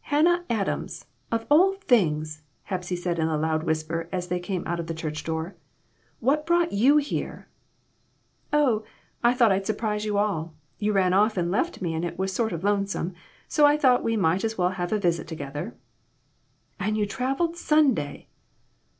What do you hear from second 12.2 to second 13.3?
sort o' lonesome,